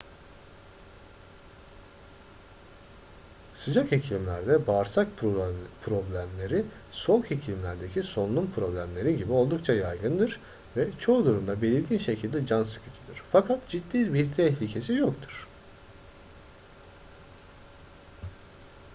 sıcak 3.53 3.93
iklimlerde 3.93 4.67
bağırsak 4.67 5.07
problemleri 5.81 6.65
soğuk 6.91 7.31
iklimlerdeki 7.31 8.03
solunum 8.03 8.51
problemleri 8.55 9.17
gibi 9.17 9.31
oldukça 9.31 9.73
yaygındır 9.73 10.39
ve 10.77 10.87
çoğu 10.99 11.25
durumda 11.25 11.61
belirgin 11.61 11.97
şekilde 11.97 12.45
can 12.45 12.63
sıkıcıdır 12.63 13.21
fakat 13.31 13.67
ciddi 13.69 14.13
bir 14.13 14.33
tehlikesi 14.33 14.93
yoktur 14.93 15.47